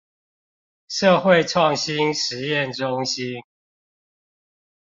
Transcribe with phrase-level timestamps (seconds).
[0.87, 3.43] 社會創新實驗中心